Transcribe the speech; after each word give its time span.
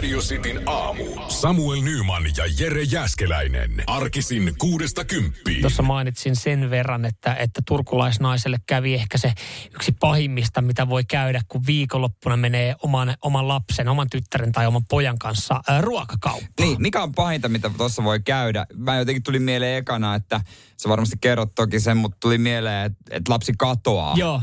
Radio 0.00 0.20
Cityn 0.20 0.62
aamu. 0.66 1.04
Samuel 1.28 1.80
Nyman 1.80 2.22
ja 2.36 2.44
Jere 2.58 2.82
Jäskeläinen. 2.82 3.70
Arkisin 3.86 4.54
kuudesta 4.58 5.04
kymppiin. 5.04 5.60
Tuossa 5.60 5.82
mainitsin 5.82 6.36
sen 6.36 6.70
verran, 6.70 7.04
että, 7.04 7.34
että 7.34 7.62
turkulaisnaiselle 7.66 8.56
kävi 8.66 8.94
ehkä 8.94 9.18
se 9.18 9.32
yksi 9.74 9.92
pahimmista, 10.00 10.62
mitä 10.62 10.88
voi 10.88 11.04
käydä, 11.04 11.42
kun 11.48 11.66
viikonloppuna 11.66 12.36
menee 12.36 12.74
oman, 12.82 13.14
oman 13.22 13.48
lapsen, 13.48 13.88
oman 13.88 14.10
tyttären 14.10 14.52
tai 14.52 14.66
oman 14.66 14.84
pojan 14.90 15.18
kanssa 15.18 15.60
ää, 15.68 15.80
ruokakauppaan. 15.80 16.50
Niin, 16.60 16.82
mikä 16.82 17.02
on 17.02 17.12
pahinta, 17.14 17.48
mitä 17.48 17.70
tuossa 17.76 18.04
voi 18.04 18.20
käydä? 18.20 18.66
Mä 18.74 18.96
jotenkin 18.96 19.22
tuli 19.22 19.38
mieleen 19.38 19.78
ekana, 19.78 20.14
että 20.14 20.40
sä 20.76 20.88
varmasti 20.88 21.16
kerrot 21.20 21.54
toki 21.54 21.80
sen, 21.80 21.96
mutta 21.96 22.16
tuli 22.20 22.38
mieleen, 22.38 22.86
että, 22.86 23.16
että 23.16 23.32
lapsi 23.32 23.52
katoaa. 23.58 24.14
Joo. 24.16 24.42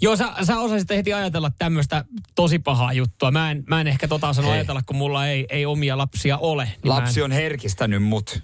Joo, 0.00 0.16
sä, 0.16 0.28
sä 0.42 0.58
osasit 0.58 0.90
heti 0.90 1.12
ajatella 1.12 1.50
tämmöistä 1.58 2.04
tosi 2.34 2.58
pahaa 2.58 2.92
juttua. 2.92 3.30
Mä 3.30 3.50
en, 3.50 3.64
mä 3.66 3.80
en 3.80 3.86
ehkä 3.86 4.08
tota 4.08 4.28
osannut 4.28 4.52
Ei. 4.52 4.58
ajatella, 4.58 4.82
kun 4.86 4.96
mulla 4.96 5.26
ei, 5.26 5.46
ei 5.50 5.66
omia 5.66 5.98
lapsia 5.98 6.38
ole. 6.38 6.64
Niin 6.64 6.78
mä 6.86 6.94
Lapsi 6.94 7.20
en... 7.20 7.24
on 7.24 7.32
herkistänyt 7.32 8.02
mut. 8.02 8.42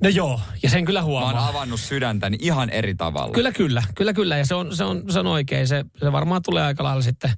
No 0.00 0.08
joo, 0.08 0.40
ja 0.62 0.70
sen 0.70 0.84
kyllä 0.84 1.00
Mä 1.00 1.04
huomaa. 1.04 1.32
oon 1.32 1.48
avannut 1.48 1.80
sydäntäni 1.80 2.36
ihan 2.40 2.70
eri 2.70 2.94
tavalla. 2.94 3.34
Kyllä, 3.34 3.52
kyllä, 3.52 3.82
kyllä, 3.94 4.12
kyllä. 4.12 4.36
Ja 4.36 4.46
se 4.46 4.54
on, 4.54 4.76
se 4.76 4.84
on, 4.84 5.02
se 5.10 5.18
on 5.18 5.26
oikein. 5.26 5.68
Se, 5.68 5.84
se 6.00 6.12
varmaan 6.12 6.42
tulee 6.42 6.62
aika 6.62 6.84
lailla 6.84 7.02
sitten 7.02 7.30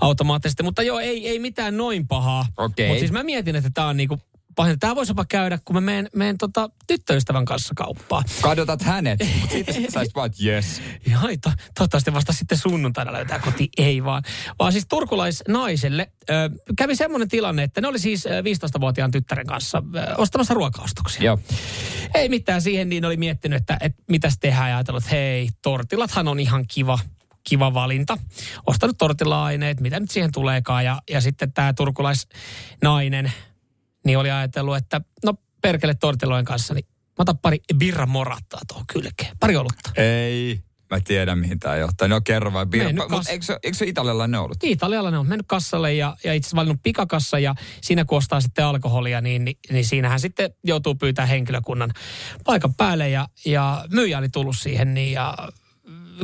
automaattisesti. 0.00 0.62
Mutta 0.62 0.82
joo, 0.82 0.98
ei, 1.00 1.28
ei 1.28 1.38
mitään 1.38 1.76
noin 1.76 2.08
pahaa. 2.08 2.46
Okei. 2.56 2.86
Mutta 2.88 2.98
siis 3.00 3.12
mä 3.12 3.22
mietin, 3.22 3.56
että 3.56 3.70
tämä 3.74 3.86
on 3.86 3.96
niinku 3.96 4.20
pahin. 4.56 4.78
Tämä 4.78 4.96
voisi 4.96 5.10
jopa 5.10 5.24
käydä, 5.24 5.58
kun 5.64 5.76
mä 5.76 5.80
menen, 5.80 6.08
menen 6.14 6.38
tota 6.38 6.70
tyttöystävän 6.86 7.44
kanssa 7.44 7.74
kauppaan. 7.76 8.24
Kadotat 8.40 8.82
hänet, 8.82 9.20
mutta 9.40 9.56
sitten 9.56 9.92
saisit 9.92 10.14
vaan, 10.16 10.26
että 10.26 10.44
yes. 10.44 10.82
Ai, 11.22 11.36
to, 11.36 11.52
toivottavasti 11.74 12.14
vasta 12.14 12.32
sitten 12.32 12.58
sunnuntaina 12.58 13.12
löytää 13.12 13.38
koti. 13.38 13.68
Ei 13.78 14.04
vaan. 14.04 14.22
Vaan 14.58 14.72
siis 14.72 14.86
turkulaisnaiselle 14.88 16.12
ö, 16.30 16.50
kävi 16.76 16.96
semmoinen 16.96 17.28
tilanne, 17.28 17.62
että 17.62 17.80
ne 17.80 17.88
oli 17.88 17.98
siis 17.98 18.26
ö, 18.26 18.30
15-vuotiaan 18.40 19.10
tyttären 19.10 19.46
kanssa 19.46 19.82
ö, 19.96 20.14
ostamassa 20.16 20.54
ruokaostoksia. 20.54 21.24
Joo. 21.24 21.38
Ei 22.14 22.28
mitään 22.28 22.62
siihen, 22.62 22.88
niin 22.88 23.04
oli 23.04 23.16
miettinyt, 23.16 23.60
että, 23.60 23.76
että 23.80 24.02
mitäs 24.08 24.38
tehdään 24.40 24.70
ja 24.70 24.76
ajatellut, 24.76 25.02
että 25.02 25.16
hei, 25.16 25.48
tortilathan 25.62 26.28
on 26.28 26.40
ihan 26.40 26.64
kiva, 26.68 26.98
kiva 27.48 27.74
valinta. 27.74 28.18
Ostanut 28.66 28.98
tortilla-aineet, 28.98 29.80
mitä 29.80 30.00
nyt 30.00 30.10
siihen 30.10 30.32
tuleekaan. 30.32 30.84
Ja, 30.84 31.00
ja 31.10 31.20
sitten 31.20 31.52
tämä 31.52 31.72
turkulaisnainen, 31.72 33.32
niin 34.06 34.18
oli 34.18 34.30
ajatellut, 34.30 34.76
että 34.76 35.00
no 35.24 35.34
perkele 35.62 35.94
tortillojen 35.94 36.44
kanssa, 36.44 36.74
niin 36.74 36.84
mä 36.88 37.14
otan 37.18 37.38
pari 37.38 37.58
birra 37.76 38.06
morattaa 38.06 38.60
tuohon 38.68 38.86
kylkeen. 38.92 39.36
Pari 39.40 39.56
olutta. 39.56 39.90
Ei. 39.96 40.60
Mä 40.90 41.00
tiedän, 41.04 41.38
mihin 41.38 41.58
tää 41.58 41.76
johtaa. 41.76 42.08
No 42.08 42.20
kerro 42.20 42.52
vaan. 42.52 42.68
Mennyt 42.72 42.96
Mutta 42.96 43.16
kas- 43.16 43.28
eikö, 43.28 43.58
eikö 43.62 43.76
se 43.78 43.84
italialainen 43.84 44.40
ollut? 44.40 44.56
Italialla 44.62 45.10
ne 45.10 45.18
on 45.18 45.26
mennyt 45.28 45.46
kassalle 45.46 45.94
ja, 45.94 46.16
ja 46.24 46.34
itse 46.34 46.46
asiassa 46.46 46.56
valinnut 46.56 46.82
pikakassa 46.82 47.38
ja 47.38 47.54
siinä 47.80 48.04
kun 48.04 48.18
ostaa 48.18 48.40
sitten 48.40 48.64
alkoholia, 48.64 49.20
niin, 49.20 49.44
niin, 49.44 49.56
niin 49.70 49.84
siinähän 49.84 50.20
sitten 50.20 50.50
joutuu 50.64 50.94
pyytämään 50.94 51.28
henkilökunnan 51.28 51.90
paikan 52.44 52.74
päälle 52.74 53.08
ja, 53.08 53.28
ja 53.44 53.84
myyjä 53.92 54.18
oli 54.18 54.28
tullut 54.28 54.56
siihen 54.58 54.94
niin 54.94 55.12
ja 55.12 55.34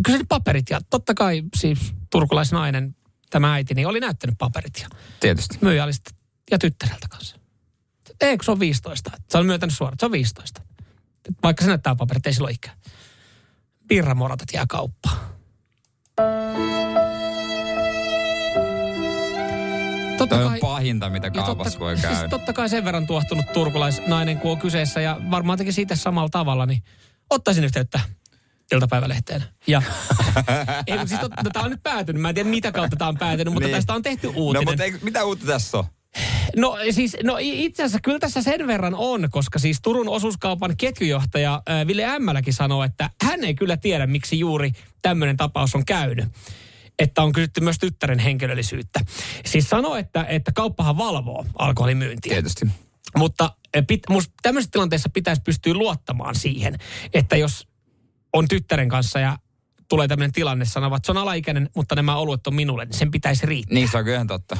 kyseli 0.05 0.25
paperit 0.29 0.71
ja 0.71 0.81
totta 0.91 1.15
kai 1.15 1.43
siis 1.57 1.79
turkulaisnainen, 2.11 2.97
tämä 3.31 3.55
äiti, 3.55 3.75
niin 3.75 3.86
oli 3.86 4.01
näyttänyt 4.01 4.39
paperit 4.39 4.79
ja 4.83 4.89
Tietysti. 5.20 5.59
myyjä 5.61 5.85
oli 5.85 5.92
sitten, 5.92 6.15
ja 6.51 6.59
tyttäreltä 6.59 7.07
kanssa. 7.11 7.36
Eikö 8.21 8.45
se 8.45 8.51
on 8.51 8.61
15? 8.61 9.11
Se 9.31 9.39
on 9.39 9.47
myöntänyt 9.47 9.77
suoraan, 9.77 9.97
se 10.01 10.07
on 10.07 10.13
15. 10.13 10.63
Vaikka 11.43 11.63
se 11.65 11.69
näyttää 11.69 11.95
paperit, 11.95 12.27
ei 12.27 12.33
sillä 12.33 12.47
ole 12.47 12.53
ikää. 12.53 12.75
Birramoratat 13.89 14.49
jää 14.53 14.65
kauppaan. 14.69 15.17
Totta 20.19 20.37
Toi 20.37 20.45
on 20.45 20.57
pahinta, 20.61 21.11
mitä 21.11 21.31
kaupassa 21.31 21.79
voi 21.79 21.97
Siis 21.97 22.09
käydä. 22.13 22.29
totta 22.29 22.53
kai 22.53 22.69
sen 22.69 22.85
verran 22.85 23.07
tuohtunut 23.07 23.45
turkulaisnainen, 23.53 24.39
kun 24.41 24.51
on 24.51 24.59
kyseessä 24.59 25.01
ja 25.01 25.21
varmaan 25.31 25.59
teki 25.59 25.73
siitä 25.73 25.97
samalla 25.97 26.29
tavalla, 26.29 26.67
niin 26.67 26.83
ottaisin 27.31 27.65
yhteyttä 27.65 28.01
iltapäivälehteen. 28.73 29.45
Ja, 29.67 29.83
ei, 30.87 30.95
mutta 30.98 31.09
siis 31.09 31.21
totta, 31.21 31.43
no, 31.43 31.51
tämä 31.53 31.65
on 31.65 31.71
nyt 31.71 31.83
päätynyt. 31.83 32.23
Mä 32.23 32.29
en 32.29 32.35
tiedä, 32.35 32.51
mitä 32.51 32.73
kautta 32.73 32.97
tämä 32.97 33.09
on 33.09 33.19
päätynyt, 33.19 33.55
mutta 33.55 33.67
Niin. 33.67 33.77
tästä 33.77 33.93
on 33.95 34.03
tehty 34.03 34.27
No 34.27 34.33
uutinen. 34.37 34.69
mutta 34.69 34.85
eikö, 34.85 34.98
mitä 35.03 35.25
uutta 35.25 35.47
tässä 35.47 35.79
on? 35.79 35.85
No 36.56 36.78
siis, 36.90 37.17
no 37.22 37.36
itse 37.40 37.83
asiassa 37.83 37.98
kyllä 38.02 38.18
tässä 38.18 38.42
sen 38.42 38.67
verran 38.67 38.94
on, 38.94 39.28
koska 39.30 39.58
siis 39.58 39.78
Turun 39.83 40.08
osuuskaupan 40.08 40.77
ketjujohtaja 40.77 41.62
Ville 41.86 42.05
Ämmäläkin 42.05 42.55
sanoo, 42.55 42.84
että 42.84 43.11
hän 43.22 43.44
ei 43.44 43.55
kyllä 43.55 43.77
tiedä, 43.77 44.06
miksi 44.06 44.39
juuri 44.39 44.70
tämmöinen 45.02 45.36
tapaus 45.36 45.74
on 45.74 45.84
käynyt. 45.84 46.24
Että 46.98 47.22
on 47.22 47.33
kysytty 47.33 47.61
myös 47.61 47.78
tyttären 47.78 48.18
henkilöllisyyttä. 48.18 49.00
Siis 49.46 49.68
sanoo, 49.70 49.96
että, 49.96 50.24
että 50.24 50.52
kauppahan 50.55 50.98
valvoo 50.98 51.46
alkoholimyyntiä. 51.58 52.33
Tietysti. 52.33 52.67
Mutta 53.17 53.56
pit, 53.86 54.02
musta 54.08 54.34
tämmöisessä 54.42 54.70
tilanteessa 54.73 55.08
pitäisi 55.08 55.42
pystyä 55.42 55.74
luottamaan 55.74 56.34
siihen, 56.34 56.78
että 57.14 57.36
jos 57.36 57.68
on 58.33 58.48
tyttären 58.48 58.88
kanssa 58.88 59.18
ja 59.18 59.38
tulee 59.89 60.08
tämmöinen 60.08 60.33
tilanne, 60.33 60.64
sanovat, 60.64 60.97
että 60.97 61.07
se 61.07 61.13
on 61.13 61.19
alaikäinen, 61.19 61.70
mutta 61.77 61.95
nämä 61.95 62.17
oluet 62.17 62.47
on 62.47 62.55
minulle, 62.55 62.85
niin 62.85 62.95
sen 62.98 63.11
pitäisi 63.11 63.47
riittää. 63.47 63.74
Niin 63.74 63.89
se 63.89 63.98
on 63.98 64.05
kyllä 64.05 64.24
totta. 64.24 64.57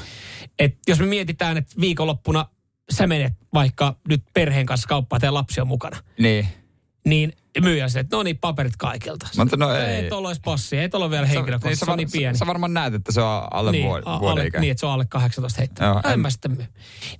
Et 0.59 0.79
jos 0.87 0.99
me 0.99 1.07
mietitään, 1.07 1.57
että 1.57 1.75
viikonloppuna 1.81 2.47
sä 2.93 3.07
menet 3.07 3.33
vaikka 3.55 3.97
nyt 4.09 4.23
perheen 4.35 4.67
kanssa 4.67 4.89
kauppaan 4.89 5.21
ja 5.23 5.35
lapsi 5.35 5.61
on 5.61 5.69
mukana, 5.69 5.97
Niin. 6.19 6.49
niin 7.05 7.33
myyjä 7.61 7.89
sille, 7.89 8.01
että 8.01 8.17
no 8.17 8.23
niin, 8.23 8.39
paperit 8.39 8.77
kaikilta. 8.77 9.29
Mutta 9.37 9.57
no 9.57 9.75
ei. 9.75 9.85
Ei 9.85 10.09
tuolla 10.09 10.29
olisi 10.29 10.41
passia, 10.45 10.83
ei 10.83 10.89
tuolla 10.89 11.07
ole 11.07 11.11
vielä 11.11 11.27
henkilökohtaisesti, 11.27 11.81
se, 11.81 11.87
sä, 11.87 11.93
on 11.93 11.99
niin 11.99 12.11
pieni. 12.13 12.39
Sä 12.39 12.47
varmaan 12.47 12.75
näet, 12.75 12.95
että 12.95 13.13
se 13.13 13.21
on 13.21 13.43
alle 13.51 13.73
niin, 13.73 13.87
vuoden 13.87 14.09
alle, 14.09 14.47
ikä. 14.47 14.61
niin, 14.61 14.71
että 14.71 14.81
se 14.81 14.87
on 14.87 14.93
alle 14.93 15.05
18 15.09 15.59
heittää. 15.59 15.87
Joo, 15.87 16.01
en, 16.05 16.13
en- 16.13 16.21
mä 16.21 16.31
sitten 16.31 16.51
myy. 16.57 16.67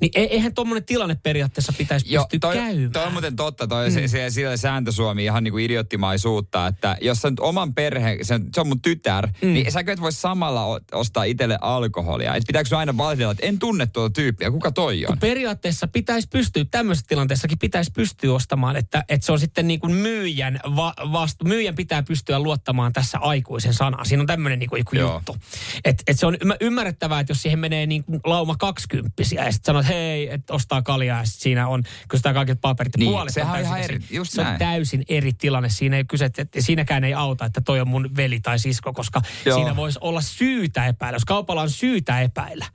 Niin 0.01 0.11
e- 0.15 0.23
eihän 0.23 0.55
tuommoinen 0.55 0.85
tilanne 0.85 1.17
periaatteessa 1.23 1.73
pitäisi 1.79 2.15
Joo, 2.15 2.25
pystyä 2.25 2.39
toi, 2.41 2.55
käymään. 2.55 2.93
toi 2.93 3.05
on 3.05 3.13
muuten 3.13 3.37
totta, 3.37 3.67
toi 3.67 3.89
mm. 3.89 3.95
se, 3.95 4.09
se, 4.09 4.31
sillä 4.31 4.57
sääntö 4.57 4.93
Suomi 4.93 5.25
ihan 5.25 5.45
niin 5.45 5.53
kuin 5.53 5.65
idioottimaisuutta, 5.65 6.67
että 6.67 6.97
jos 7.01 7.23
sä 7.23 7.31
nyt 7.31 7.41
oman 7.41 7.75
perheen, 7.75 8.25
se, 8.25 8.41
se 8.55 8.61
on 8.61 8.69
mun 8.69 8.83
tytär, 8.83 9.29
mm. 9.43 9.53
niin 9.53 9.73
säkö 9.73 9.93
et 9.93 10.01
voi 10.01 10.13
samalla 10.13 10.81
ostaa 10.93 11.25
itselle 11.25 11.59
alkoholia. 11.61 12.35
Et 12.35 12.45
pitääkö 12.47 12.77
aina 12.77 12.97
valitella, 12.97 13.33
että 13.33 13.47
en 13.47 13.59
tunne 13.59 13.87
tuota 13.87 14.13
tyyppiä, 14.13 14.51
kuka 14.51 14.71
toi 14.71 15.07
on? 15.07 15.19
periaatteessa 15.19 15.89
pitäisi 15.89 16.29
pystyä, 16.29 16.65
tämmöisessä 16.71 17.07
tilanteessakin 17.09 17.59
pitäisi 17.59 17.91
pystyä 17.95 18.35
ostamaan, 18.35 18.77
että, 18.77 19.05
että 19.09 19.27
se 19.27 19.33
on 19.33 19.41
sitten 19.41 19.69
niin 19.69 19.81
kuin 19.81 19.93
myyjän 20.27 20.61
va, 20.77 20.95
vastu. 21.13 21.45
Myyjän 21.45 21.75
pitää 21.75 22.03
pystyä 22.03 22.39
luottamaan 22.39 22.93
tässä 22.93 23.19
aikuisen 23.19 23.75
sanaan. 23.75 24.07
Siinä 24.07 24.21
on 24.21 24.27
tämmöinen 24.27 24.59
niin 24.59 24.71
kuin, 24.71 24.81
joku 24.81 24.97
Joo. 24.97 25.15
juttu. 25.15 25.37
Että 25.85 26.03
et 26.07 26.19
se 26.19 26.27
on 26.27 26.35
ymmär- 26.35 26.57
ymmärrettävää, 26.61 27.21
että 27.21 27.31
jos 27.31 27.43
siihen 27.43 27.59
menee 27.59 27.87
niin 27.87 28.05
kuin 28.05 28.21
lauma 28.25 28.57
kaksikymppisiä 28.59 29.45
ja 29.45 29.53
sitten 29.53 29.67
sanoo, 29.67 29.81
että 29.81 29.93
hei, 29.93 30.33
että 30.33 30.55
ostaa 30.55 30.83
kaljaa 30.83 31.19
ja 31.19 31.25
siinä 31.25 31.69
on, 31.69 31.83
kun 32.11 32.19
sitä 32.19 32.35
kaikki 32.35 32.55
paperit 32.55 32.97
Niin, 32.97 33.11
puolet 33.11 33.37
on 33.37 33.47
täysin 33.47 33.67
ihan 33.67 33.81
eri. 33.81 34.01
just 34.11 34.33
Se 34.33 34.41
on 34.41 34.59
täysin 34.59 35.03
eri 35.09 35.33
tilanne. 35.33 35.69
Siinä 35.69 35.97
ei 35.97 36.05
kyse, 36.05 36.25
että 36.25 36.45
siinäkään 36.59 37.05
ei 37.05 37.15
auta, 37.15 37.45
että 37.45 37.61
toi 37.61 37.81
on 37.81 37.89
mun 37.89 38.11
veli 38.17 38.41
tai 38.41 38.59
sisko, 38.59 38.93
koska 38.93 39.23
Joo. 39.45 39.57
siinä 39.59 39.77
voisi 39.77 39.99
olla 40.03 40.21
syytä 40.21 40.87
epäillä. 40.87 41.17
Jos 41.17 41.25
kaupalla 41.25 41.63
on 41.63 41.71
syytä 41.71 42.21
epäillä. 42.21 42.67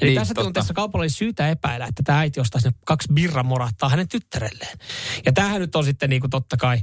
Eli 0.00 0.10
Niin, 0.10 0.20
tässä 0.20 0.34
totta. 0.34 0.42
tilanteessa 0.42 0.74
kaupalla 0.74 1.02
oli 1.02 1.10
syytä 1.10 1.48
epäillä, 1.48 1.86
että 1.86 2.02
tämä 2.02 2.18
äiti 2.18 2.40
ostaa 2.40 2.60
sinne 2.60 2.78
kaksi 2.86 3.12
birramorattaa 3.12 3.88
hänen 3.88 4.08
tyttärelleen. 4.08 4.78
Ja 5.26 5.32
tämähän 5.32 5.60
nyt 5.60 5.76
on 5.76 5.84
sitten 5.84 6.10
niin 6.10 6.20
kuin 6.20 6.30
totta 6.30 6.56
kai 6.56 6.78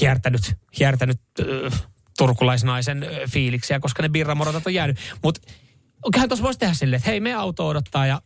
hiertänyt, 0.00 0.54
hiertänyt 0.78 1.20
äh, 1.40 1.82
turkulaisnaisen 2.18 3.02
äh, 3.02 3.08
fiiliksiä, 3.30 3.80
koska 3.80 4.02
ne 4.02 4.08
birramoratat 4.08 4.66
on 4.66 4.74
jäänyt. 4.74 4.98
Mutta 5.22 5.40
kyllähän 6.12 6.28
tuossa 6.28 6.44
voisi 6.44 6.58
tehdä 6.58 6.74
silleen, 6.74 6.98
että 6.98 7.10
hei, 7.10 7.20
me 7.20 7.34
auto 7.34 7.68
odottaa 7.68 8.06
ja 8.06 8.22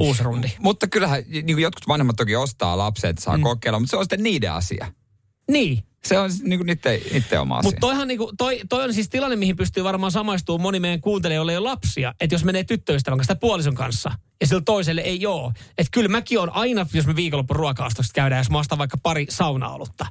uusi 0.00 0.22
rundi. 0.22 0.48
Mutta 0.58 0.86
kyllähän 0.88 1.22
niin 1.28 1.46
kuin 1.46 1.58
jotkut 1.58 1.88
vanhemmat 1.88 2.16
toki 2.16 2.36
ostaa 2.36 2.78
lapset, 2.78 3.18
saa 3.18 3.36
mm. 3.36 3.42
kokeilla, 3.42 3.80
mutta 3.80 3.90
se 3.90 3.96
on 3.96 4.04
sitten 4.04 4.22
niiden 4.22 4.52
asia. 4.52 4.92
Niin, 5.50 5.84
Se 6.04 6.18
on 6.18 6.30
niin 6.42 6.58
kuin 6.58 6.66
niiden, 6.66 7.00
niiden 7.12 7.40
oma 7.40 7.56
asia. 7.58 7.68
Mutta 7.68 7.80
toihan 7.80 8.08
niinku, 8.08 8.32
toi, 8.38 8.60
toi 8.68 8.84
on 8.84 8.94
siis 8.94 9.08
tilanne, 9.08 9.36
mihin 9.36 9.56
pystyy 9.56 9.84
varmaan 9.84 10.12
samaistumaan 10.12 10.62
moni 10.62 10.80
meidän 10.80 11.00
kuuntelijoille, 11.00 11.58
ole 11.58 11.68
lapsia. 11.68 12.14
Että 12.20 12.34
jos 12.34 12.44
menee 12.44 12.64
tyttöystävän 12.64 13.18
kanssa 13.18 13.34
tai 13.34 13.40
puolison 13.40 13.74
kanssa 13.74 14.10
ja 14.40 14.46
sillä 14.46 14.62
toiselle 14.64 15.00
ei 15.00 15.26
ole. 15.26 15.52
Että 15.78 15.90
kyllä 15.90 16.08
mäkin 16.08 16.40
on 16.40 16.50
aina, 16.52 16.86
jos 16.92 17.06
me 17.06 17.16
viikonloppu 17.16 17.54
ruokaostokset 17.54 18.12
käydään, 18.12 18.40
jos 18.40 18.50
mä 18.50 18.58
ostan 18.58 18.78
vaikka 18.78 18.98
pari 19.02 19.26
saunaolutta. 19.28 20.06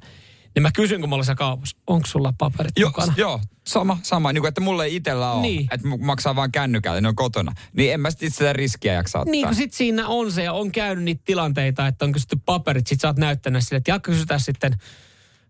Niin 0.55 0.63
mä 0.63 0.71
kysyn, 0.71 1.01
kun 1.01 1.09
mä 1.09 1.15
siellä 1.15 1.35
kaupassa, 1.35 1.77
onko 1.87 2.07
sulla 2.07 2.33
paperit 2.37 2.71
Jo, 2.79 2.87
mukana? 2.87 3.13
joo, 3.17 3.39
sama, 3.67 3.97
sama. 4.03 4.33
Niin 4.33 4.41
kuin, 4.41 4.49
että 4.49 4.61
mulla 4.61 4.85
ei 4.85 4.95
itsellä 4.95 5.31
ole. 5.31 5.41
Niin. 5.41 5.67
Että 5.71 5.87
maksaa 5.87 6.35
vaan 6.35 6.51
kännykällä, 6.51 7.01
ne 7.01 7.07
on 7.07 7.15
kotona. 7.15 7.53
Niin 7.73 7.93
en 7.93 7.99
mä 7.99 8.11
sit 8.11 8.35
sitä 8.35 8.53
riskiä 8.53 8.93
jaksa 8.93 9.19
ottaa. 9.19 9.31
Niin 9.31 9.45
kun 9.45 9.55
sit 9.55 9.73
siinä 9.73 10.07
on 10.07 10.31
se 10.31 10.43
ja 10.43 10.53
on 10.53 10.71
käynyt 10.71 11.03
niitä 11.03 11.21
tilanteita, 11.25 11.87
että 11.87 12.05
on 12.05 12.11
kysytty 12.11 12.37
paperit, 12.45 12.87
sit 12.87 13.01
sä 13.01 13.07
oot 13.07 13.17
näyttänyt 13.17 13.63
sille, 13.63 13.77
että 13.77 13.91
jakka 13.91 14.11
kysytään 14.11 14.39
sitten 14.39 14.77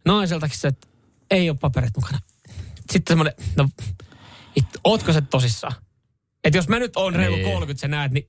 naiseltakin 0.07 0.57
se, 0.57 0.68
että 0.68 0.88
ei 1.31 1.50
ole 1.50 1.57
paperit 1.62 1.95
mukana. 1.95 2.19
Sitten 2.92 3.12
semmoinen, 3.12 3.33
no, 3.56 3.69
it, 4.56 4.65
ootko 4.83 5.13
se 5.13 5.21
tosissaan? 5.21 5.74
Että 6.44 6.57
jos 6.57 6.68
mä 6.68 6.80
nyt 6.80 6.95
oon 6.95 7.15
reilu 7.15 7.36
Niin. 7.36 7.51
30, 7.51 7.81
sä 7.81 7.88
näet, 7.88 8.12
niin 8.12 8.27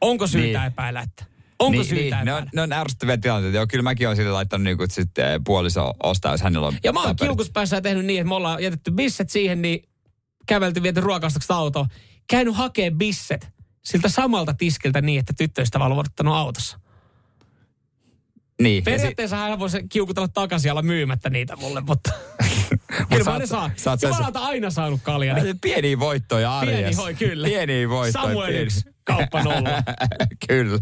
onko 0.00 0.26
syytä 0.26 0.58
Niin. 0.58 0.66
epäillä, 0.66 1.00
että 1.00 1.24
onko 1.58 1.78
niin, 1.78 1.84
syytä 1.84 2.16
niin, 2.16 2.24
ne, 2.24 2.34
on, 2.34 2.46
ne 2.54 2.62
on 2.62 2.72
ärsyttäviä 2.72 3.16
tilanteita. 3.16 3.56
Joo, 3.56 3.66
kyllä 3.66 3.82
mäkin 3.82 4.06
olen 4.08 4.16
sille 4.16 4.30
laittanut 4.32 4.64
niin 4.64 4.76
kuin, 4.76 4.90
sitten 4.90 5.32
eh, 5.32 5.40
puoliso 5.44 5.94
ostaa, 6.02 6.32
jos 6.32 6.40
hänellä 6.40 6.66
on 6.66 6.76
Ja 6.84 6.92
mä 6.92 7.02
oon 7.02 7.16
kiukuspäässä 7.16 7.80
tehnyt 7.80 8.04
niin, 8.04 8.20
että 8.20 8.28
me 8.28 8.34
ollaan 8.34 8.62
jätetty 8.62 8.90
bisset 8.90 9.30
siihen, 9.30 9.62
niin 9.62 9.88
kävelty 10.46 10.82
viety 10.82 11.00
ruokaostokset 11.00 11.50
autoon. 11.50 11.86
Käynyt 12.30 12.56
hakee 12.56 12.90
bisset 12.90 13.48
siltä 13.84 14.08
samalta 14.08 14.54
tiskiltä 14.54 15.00
niin, 15.00 15.20
että 15.20 15.32
tyttöystävä 15.36 15.84
on 15.84 16.28
autossa. 16.28 16.80
Niin, 18.62 18.84
Periaatteessa 18.84 19.36
hän 19.36 19.58
voisi 19.58 19.80
kiukutella 19.88 20.28
takaisin 20.28 20.70
olla 20.70 20.82
myymättä 20.82 21.30
niitä 21.30 21.56
mulle, 21.56 21.80
mutta 21.80 22.10
sä 23.24 23.30
oot- 23.30 23.72
sä 23.76 23.90
oot 23.90 24.00
sen- 24.00 24.08
Jumalalta 24.08 24.38
aina 24.40 24.70
saanut 24.70 25.00
kalja. 25.02 25.34
Niin 25.34 25.60
Pieniä 25.60 25.98
voittoja 25.98 26.58
arjessa. 26.58 26.80
pieni 26.82 26.94
hoi, 26.96 27.14
kyllä. 27.14 27.48
Pieniä 27.48 27.88
voittoja. 27.88 28.24
Samuel 28.24 28.48
pieni- 28.48 28.62
yksi, 28.62 28.80
kauppa 29.08 29.42
nolla. 29.42 29.82
kyllä. 30.48 30.78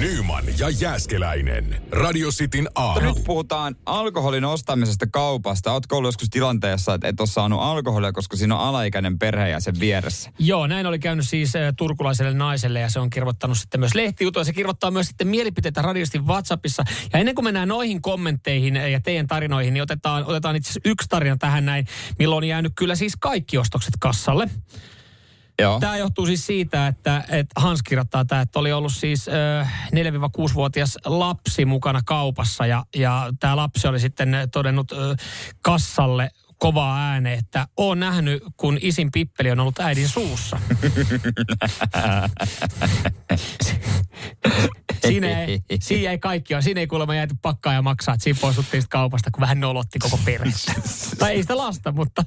Nyman 0.00 0.44
ja 0.58 0.70
Jääskeläinen. 0.70 1.82
Radio 1.92 2.30
Cityn 2.30 2.68
aamu. 2.74 3.00
Nyt 3.00 3.24
puhutaan 3.24 3.76
alkoholin 3.86 4.44
ostamisesta 4.44 5.06
kaupasta. 5.12 5.72
Ootko 5.72 5.96
ollut 5.96 6.08
joskus 6.08 6.30
tilanteessa, 6.30 6.94
että 6.94 7.08
et 7.08 7.20
ole 7.20 7.28
saanut 7.28 7.60
alkoholia, 7.60 8.12
koska 8.12 8.36
siinä 8.36 8.56
on 8.56 8.60
alaikäinen 8.60 9.18
perheenjäsen 9.18 9.80
vieressä? 9.80 10.30
Joo, 10.38 10.66
näin 10.66 10.86
oli 10.86 10.98
käynyt 10.98 11.28
siis 11.28 11.56
äh, 11.56 11.72
turkulaiselle 11.76 12.34
naiselle 12.34 12.80
ja 12.80 12.88
se 12.88 13.00
on 13.00 13.10
kirvoittanut 13.10 13.58
sitten 13.58 13.80
myös 13.80 13.94
lehtijutua. 13.94 14.44
Se 14.44 14.52
kirvoittaa 14.52 14.90
myös 14.90 15.06
sitten 15.06 15.28
mielipiteitä 15.28 15.82
radiosti 15.82 16.18
WhatsAppissa. 16.18 16.84
Ja 17.12 17.18
ennen 17.18 17.34
kuin 17.34 17.44
mennään 17.44 17.68
noihin 17.68 18.02
kommentteihin 18.02 18.76
äh, 18.76 18.90
ja 18.90 19.00
teidän 19.00 19.26
tarinoihin, 19.26 19.74
niin 19.74 19.82
otetaan, 19.82 20.24
otetaan 20.24 20.56
itse 20.56 20.70
asiassa 20.70 20.90
yksi 20.90 21.08
tarina 21.08 21.36
tähän 21.36 21.66
näin, 21.66 21.86
milloin 22.18 22.44
on 22.44 22.48
jäänyt 22.48 22.72
kyllä 22.76 22.94
siis 22.94 23.16
kaikki 23.20 23.58
ostokset 23.58 23.94
kassalle. 24.00 24.48
Joo. 25.62 25.80
Tämä 25.80 25.96
johtuu 25.96 26.26
siis 26.26 26.46
siitä, 26.46 26.86
että, 26.86 27.24
että 27.28 27.60
Hans 27.60 27.82
kirjoittaa 27.82 28.24
tämä, 28.24 28.40
että 28.40 28.58
oli 28.58 28.72
ollut 28.72 28.92
siis 28.92 29.28
äh, 29.28 29.90
4-6-vuotias 29.94 30.98
lapsi 31.04 31.64
mukana 31.64 32.00
kaupassa 32.06 32.66
ja, 32.66 32.84
ja 32.96 33.32
tämä 33.40 33.56
lapsi 33.56 33.88
oli 33.88 34.00
sitten 34.00 34.36
todennut 34.52 34.92
äh, 34.92 34.98
kassalle 35.62 36.30
kovaa 36.58 37.10
ääneen, 37.10 37.38
että 37.38 37.68
oon 37.76 38.00
nähnyt, 38.00 38.42
kun 38.56 38.78
isin 38.80 39.12
pippeli 39.12 39.50
on 39.50 39.60
ollut 39.60 39.80
äidin 39.80 40.08
suussa. 40.08 40.60
siinä, 45.06 45.44
ei, 45.44 45.60
siinä 45.80 46.10
ei 46.10 46.18
kaikki 46.18 46.54
ole. 46.54 46.62
Siinä 46.62 46.80
ei 46.80 46.86
kuulemma 46.86 47.14
jääty 47.14 47.34
pakkaa 47.42 47.72
ja 47.72 47.82
maksaa, 47.82 48.14
että 48.14 48.24
siinä 48.24 48.38
poistuttiin 48.40 48.82
kaupasta, 48.90 49.30
kun 49.30 49.40
vähän 49.40 49.60
nolotti 49.60 49.98
koko 49.98 50.18
perhettä. 50.24 50.72
tai 51.18 51.32
ei 51.32 51.42
sitä 51.42 51.56
lasta, 51.56 51.92
mutta 51.92 52.24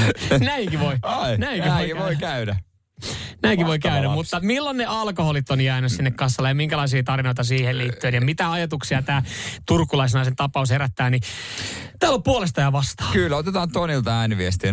näinkin 0.40 0.80
voi. 0.80 0.96
Ai, 1.02 1.38
näinkin, 1.38 1.68
näinkin 1.68 1.96
voi, 1.96 2.04
voi 2.04 2.16
käydä. 2.16 2.52
käydä. 2.52 2.72
Näinkin 3.42 3.66
voi 3.66 3.78
käydä, 3.78 4.06
lapsi. 4.06 4.14
mutta 4.14 4.40
milloin 4.40 4.76
ne 4.76 4.84
alkoholit 4.84 5.50
on 5.50 5.60
jäänyt 5.60 5.92
sinne 5.92 6.10
kassalle 6.10 6.48
ja 6.48 6.54
minkälaisia 6.54 7.02
tarinoita 7.02 7.44
siihen 7.44 7.78
liittyen 7.78 8.14
ja 8.14 8.20
mitä 8.20 8.52
ajatuksia 8.52 9.02
tämä 9.02 9.22
turkulaisnaisen 9.66 10.36
tapaus 10.36 10.70
herättää, 10.70 11.10
niin 11.10 11.22
täällä 11.98 12.14
on 12.14 12.22
puolesta 12.22 12.60
ja 12.60 12.72
vastaan. 12.72 13.12
Kyllä, 13.12 13.36
otetaan 13.36 13.70
Tonilta 13.72 14.20
ääniviestiä 14.20 14.72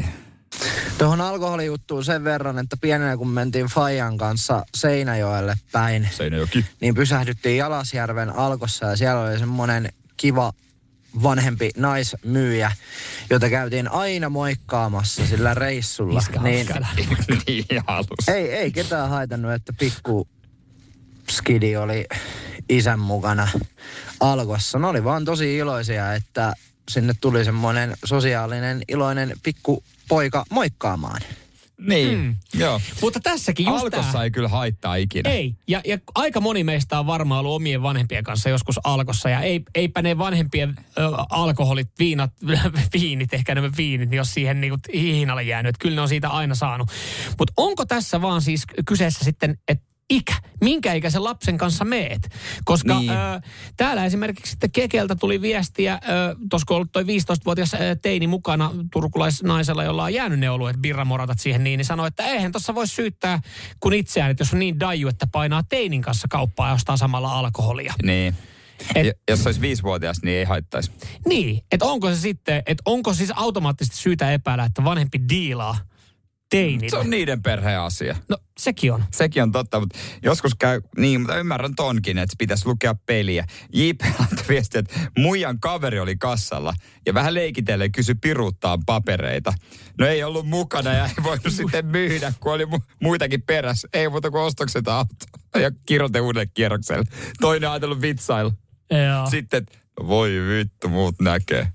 0447255854. 0.00 0.04
Tuohon 0.98 1.20
alkoholijuttuun 1.20 2.04
sen 2.04 2.24
verran, 2.24 2.58
että 2.58 2.76
pienenä 2.80 3.16
kun 3.16 3.28
mentiin 3.28 3.66
Fajan 3.66 4.18
kanssa 4.18 4.64
Seinäjoelle 4.74 5.54
päin, 5.72 6.08
Seinäjoki. 6.10 6.66
niin 6.80 6.94
pysähdyttiin 6.94 7.56
Jalasjärven 7.56 8.36
alkossa 8.36 8.86
ja 8.86 8.96
siellä 8.96 9.22
oli 9.22 9.38
semmoinen 9.38 9.88
kiva 10.16 10.52
vanhempi 11.22 11.70
naismyyjä, 11.76 12.72
jota 13.30 13.50
käytiin 13.50 13.90
aina 13.90 14.28
moikkaamassa 14.28 15.26
sillä 15.26 15.54
reissulla. 15.54 16.18
Iskä 16.18 16.40
Niin, 16.42 16.66
niin 17.46 17.64
ei, 18.28 18.52
ei 18.52 18.72
ketään 18.72 19.08
haitannut, 19.10 19.52
että 19.52 19.72
pikku 19.72 20.28
skidi 21.30 21.76
oli 21.76 22.06
isän 22.68 23.00
mukana 23.00 23.48
alkossa. 24.20 24.78
Ne 24.78 24.86
oli 24.86 25.04
vaan 25.04 25.24
tosi 25.24 25.56
iloisia, 25.56 26.14
että 26.14 26.54
sinne 26.90 27.14
tuli 27.20 27.44
semmoinen 27.44 27.96
sosiaalinen, 28.04 28.82
iloinen 28.88 29.32
pikku 29.42 29.84
poika 30.08 30.44
moikkaamaan. 30.50 31.20
Niin, 31.88 32.18
Mm. 32.18 32.34
joo. 32.54 32.80
Mutta 33.00 33.20
tässäkin 33.20 33.66
just 33.66 33.84
Alkossa 33.84 34.12
tää. 34.12 34.24
ei 34.24 34.30
kyllä 34.30 34.48
haittaa 34.48 34.94
ikinä. 34.96 35.30
Ei, 35.30 35.54
ja, 35.68 35.80
ja 35.86 35.98
aika 36.14 36.40
moni 36.40 36.64
meistä 36.64 36.98
on 36.98 37.06
varmaan 37.06 37.40
ollut 37.40 37.56
omien 37.56 37.82
vanhempien 37.82 38.24
kanssa 38.24 38.48
joskus 38.48 38.80
alkossa, 38.84 39.28
ja 39.28 39.40
ei, 39.40 39.60
eipä 39.74 40.02
ne 40.02 40.18
vanhempien 40.18 40.76
ö, 40.98 41.02
alkoholit, 41.30 41.88
viinat, 41.98 42.32
viinit, 43.00 43.34
ehkä 43.34 43.54
nämä 43.54 43.70
viinit, 43.76 44.10
niin 44.10 44.16
jos 44.16 44.34
siihen 44.34 44.60
niinku 44.60 44.78
hiinalle 44.94 45.42
jäänyt, 45.42 45.68
että 45.70 45.82
kyllä 45.82 45.94
ne 45.94 46.00
on 46.00 46.08
siitä 46.08 46.28
aina 46.28 46.54
saanut. 46.54 46.88
Mutta 47.38 47.52
onko 47.56 47.86
tässä 47.86 48.22
vaan 48.22 48.42
siis 48.42 48.62
kyseessä 48.86 49.24
sitten, 49.24 49.58
että 49.68 49.91
ikä, 50.12 50.34
minkä 50.60 50.92
ikäisen 50.92 51.24
lapsen 51.24 51.58
kanssa 51.58 51.84
meet. 51.84 52.28
Koska 52.64 52.98
Niin. 52.98 53.10
ö, 53.10 53.40
täällä 53.76 54.04
esimerkiksi 54.04 54.50
sitten 54.50 54.72
Kekeltä 54.72 55.14
tuli 55.14 55.40
viestiä, 55.42 56.00
tuossa 56.50 56.66
kun 56.66 56.76
ollut 56.76 56.92
toi 56.92 57.02
15-vuotias 57.02 57.74
ö, 57.74 57.78
teini 58.02 58.26
mukana 58.26 58.70
turkulaisnaisella, 58.92 59.84
jolla 59.84 60.04
on 60.04 60.14
jäänyt 60.14 60.38
ne 60.38 60.50
oluet 60.50 60.76
birramoratat 60.76 61.38
siihen 61.38 61.64
niin, 61.64 61.78
niin 61.78 61.84
sanoi, 61.86 62.08
että 62.08 62.24
eihän 62.26 62.52
tuossa 62.52 62.74
voi 62.74 62.86
syyttää 62.86 63.40
kun 63.80 63.94
itseään, 63.94 64.30
että 64.30 64.40
jos 64.42 64.52
on 64.52 64.58
niin 64.58 64.80
daju, 64.80 65.08
että 65.08 65.26
painaa 65.32 65.62
teinin 65.62 66.02
kanssa 66.02 66.28
kauppaa 66.30 66.68
ja 66.68 66.74
ostaa 66.74 66.96
samalla 66.96 67.32
alkoholia. 67.38 67.94
Niin. 68.02 68.36
Et, 68.94 69.18
jos 69.30 69.46
olisi 69.46 69.60
viisivuotias, 69.60 70.22
niin 70.22 70.38
ei 70.38 70.44
haittaisi. 70.44 70.90
Niin, 71.26 71.60
että 71.72 71.86
onko 71.86 72.10
se 72.10 72.16
sitten, 72.16 72.62
että 72.66 72.82
onko 72.86 73.14
siis 73.14 73.32
automaattisesti 73.36 73.98
syytä 73.98 74.32
epäillä, 74.32 74.64
että 74.64 74.84
vanhempi 74.84 75.18
diilaa 75.28 75.78
teinille? 76.52 76.90
Se 76.90 76.96
on 76.96 77.10
niiden 77.10 77.42
perheen 77.42 77.80
asia. 77.80 78.16
No 78.28 78.36
sekin 78.58 78.92
on. 78.92 79.04
Sekin 79.12 79.42
on 79.42 79.52
totta, 79.52 79.80
mutta 79.80 79.98
joskus 80.22 80.54
käy, 80.54 80.80
niin, 80.96 81.20
mutta 81.20 81.36
ymmärrän 81.36 81.74
tonkin, 81.74 82.18
että 82.18 82.34
pitäisi 82.38 82.66
lukea 82.66 82.94
peliä. 83.06 83.44
JP 83.72 84.00
laittoi 84.18 84.44
viestiä, 84.48 84.78
että 84.78 84.94
muijan 85.18 85.60
kaveri 85.60 86.00
oli 86.00 86.16
kassalla 86.16 86.74
ja 87.06 87.14
vähän 87.14 87.34
leikitellen 87.34 87.92
kysy 87.92 88.14
piruuttaan 88.14 88.84
papereita. 88.86 89.52
No 89.98 90.06
ei 90.06 90.24
ollut 90.24 90.46
mukana 90.46 90.92
ja 90.92 91.06
ei 91.06 91.24
voinut 91.24 91.52
sitten 91.52 91.86
myydä, 91.86 92.32
kun 92.40 92.52
oli 92.52 92.64
mu- 92.64 92.82
muitakin 93.02 93.42
perässä. 93.42 93.88
Ei 93.92 94.08
muuta 94.08 94.30
kuin 94.30 94.42
ostokset 94.42 94.88
auto 94.88 95.14
ja 95.60 95.70
kirjoite 95.86 96.20
uudelle 96.20 96.46
kierrokselle. 96.54 97.04
Toinen 97.40 97.68
on 97.68 97.72
ajatellut 97.72 98.00
vitsailla. 98.00 98.52
Joo. 98.90 99.30
Sitten, 99.30 99.66
voi 100.06 100.30
vittu, 100.30 100.88
muut 100.88 101.14
näkee. 101.20 101.68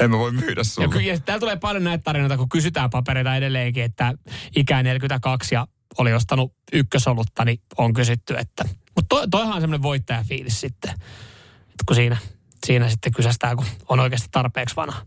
En 0.00 0.10
mä 0.10 0.18
voi 0.18 0.32
myydä 0.32 0.60
Ja, 0.60 0.64
sulle. 0.64 0.88
ky- 0.88 1.00
ja 1.00 1.18
täällä 1.20 1.40
tulee 1.40 1.56
paljon 1.56 1.84
näitä 1.84 2.02
tarinoita, 2.02 2.36
kun 2.36 2.48
kysytään 2.48 2.90
papereita 2.90 3.36
edelleenkin, 3.36 3.84
että 3.84 4.14
ikä 4.56 4.82
42 4.82 5.54
ja 5.54 5.66
oli 5.98 6.12
ostanut 6.12 6.54
ykkösolutta, 6.72 7.44
niin 7.44 7.60
on 7.78 7.92
kysytty, 7.94 8.34
että... 8.38 8.64
Mutta 8.96 9.08
toi, 9.08 9.28
toihan 9.30 9.54
on 9.54 9.60
semmoinen 9.60 9.82
voittajafiilis 9.82 10.60
sitten, 10.60 10.90
että 10.90 11.84
kun 11.86 11.96
siinä, 11.96 12.16
siinä 12.66 12.88
sitten 12.88 13.12
kysästää, 13.12 13.56
kun 13.56 13.64
on 13.88 14.00
oikeasti 14.00 14.28
tarpeeksi 14.30 14.76
vanha. 14.76 15.02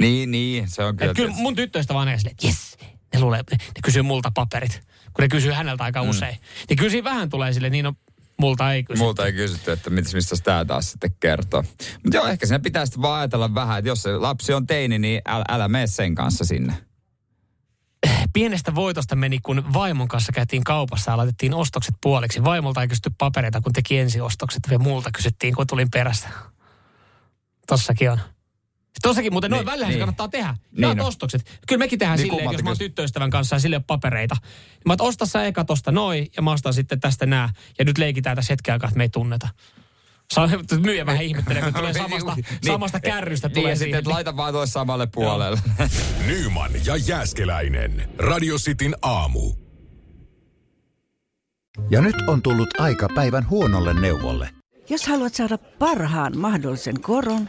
Niin, 0.00 0.30
niin, 0.30 0.70
se 0.70 0.84
on 0.84 0.96
kyllä. 0.96 1.10
Et 1.10 1.16
kyllä 1.16 1.34
mun 1.34 1.54
tyttöistä 1.56 1.94
vaan 1.94 2.08
ei 2.08 2.18
silleen, 2.18 2.32
että 2.32 2.46
jes, 2.46 2.76
ne, 3.14 3.20
luulee, 3.20 3.42
ne, 3.50 3.56
ne 3.60 3.80
kysyy 3.84 4.02
multa 4.02 4.30
paperit, 4.34 4.80
kun 5.12 5.22
ne 5.22 5.28
kysyy 5.28 5.52
häneltä 5.52 5.84
aika 5.84 6.02
mm. 6.02 6.10
usein. 6.10 6.36
Niin 6.68 6.76
kyllä 6.76 6.90
siinä 6.90 7.04
vähän 7.10 7.30
tulee 7.30 7.52
sille, 7.52 7.70
niin 7.70 7.86
on, 7.86 7.96
multa 8.40 8.72
ei 8.72 8.84
kysy. 8.84 9.02
Multa 9.02 9.26
ei 9.26 9.32
kysytty, 9.32 9.72
että 9.72 9.90
mitäs, 9.90 10.14
mistä 10.14 10.36
tämä 10.44 10.64
taas 10.64 10.90
sitten 10.90 11.14
kertoo. 11.20 11.62
Mutta 12.02 12.16
joo, 12.16 12.26
ehkä 12.26 12.46
siinä 12.46 12.58
pitää 12.58 12.86
sitten 12.86 13.02
vaan 13.02 13.18
ajatella 13.20 13.54
vähän, 13.54 13.78
että 13.78 13.88
jos 13.88 14.02
se 14.02 14.16
lapsi 14.16 14.52
on 14.52 14.66
teini, 14.66 14.98
niin 14.98 15.22
älä, 15.26 15.44
älä 15.48 15.68
mene 15.68 15.86
sen 15.86 16.14
kanssa 16.14 16.44
sinne. 16.44 16.74
pienestä 18.32 18.74
voitosta 18.74 19.16
meni, 19.16 19.38
kun 19.38 19.72
vaimon 19.72 20.08
kanssa 20.08 20.32
käytiin 20.32 20.64
kaupassa 20.64 21.10
ja 21.10 21.16
laitettiin 21.16 21.54
ostokset 21.54 21.94
puoliksi. 22.02 22.44
Vaimolta 22.44 22.82
ei 22.82 22.88
kysytty 22.88 23.10
papereita, 23.18 23.60
kun 23.60 23.72
teki 23.72 23.98
ensiostokset. 23.98 24.62
Ja 24.70 24.78
multa 24.78 25.10
kysyttiin, 25.12 25.54
kun 25.54 25.66
tulin 25.66 25.90
perässä. 25.90 26.28
Tossakin 27.66 28.10
on. 28.10 28.20
Tossakin 29.02 29.32
muuten, 29.32 29.50
noin 29.50 29.60
Niin, 29.60 29.66
välillä 29.66 29.86
niin. 29.86 29.94
se 29.94 29.98
kannattaa 29.98 30.28
tehdä. 30.28 30.56
Niin 30.72 30.82
Jaat 30.82 31.00
on. 31.00 31.06
ostokset. 31.06 31.60
Kyllä 31.68 31.78
mekin 31.78 31.98
tehdään 31.98 32.18
Niin 32.18 32.30
silleen, 32.30 32.52
jos 32.52 32.62
mä 32.62 32.70
oon 32.70 32.78
tyttöystävän 32.78 33.30
kanssa 33.30 33.56
ja 33.56 33.60
sille 33.60 33.80
papereita. 33.86 34.36
Niin 34.40 34.82
mä 34.86 34.90
oon, 34.90 34.94
että 34.94 35.04
osta 35.04 35.26
sä 35.26 35.44
eka 35.44 35.64
tosta 35.64 35.92
noin 35.92 36.26
ja 36.36 36.42
mä 36.42 36.52
ostan 36.52 36.74
sitten 36.74 37.00
tästä 37.00 37.26
nää. 37.26 37.48
Ja 37.78 37.84
nyt 37.84 37.98
leikitään 37.98 38.36
tässä 38.36 38.52
hetken 38.52 38.72
aikaa, 38.72 38.88
että 38.88 38.98
me 38.98 39.04
ei 39.04 39.08
tunneta. 39.08 39.48
Saa, 40.34 40.50
myyjä 40.82 41.06
vähän 41.06 41.22
ihmettelee, 41.22 41.62
kun 41.62 41.74
tulee 41.80 41.92
samasta, 41.92 42.36
samasta 42.66 43.00
kärrystä 43.00 43.48
niin, 43.48 43.54
tulee 43.54 43.70
ja 43.70 43.76
siihen. 43.76 43.86
sitten, 43.86 43.98
että 43.98 44.10
laita 44.10 44.36
vaan 44.36 44.52
tois 44.52 44.72
samalle 44.72 45.06
puolelle. 45.06 45.60
Nyman 46.26 46.70
ja 46.86 46.96
Jääskeläinen. 46.96 48.08
Radio 48.18 48.56
Cityn 48.58 48.96
aamu. 49.02 49.52
Ja 51.90 52.00
nyt 52.00 52.16
on 52.28 52.42
tullut 52.42 52.80
aika 52.80 53.08
päivän 53.14 53.48
huonolle 53.50 54.00
neuvolle. 54.00 54.50
Jos 54.88 55.06
haluat 55.06 55.34
saada 55.34 55.58
parhaan 55.58 56.38
mahdollisen 56.38 57.00
koron, 57.00 57.48